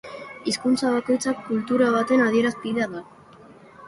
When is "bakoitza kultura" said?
0.93-1.89